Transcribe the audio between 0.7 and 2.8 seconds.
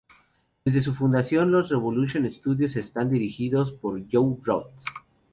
su fundación, los Revolution Studios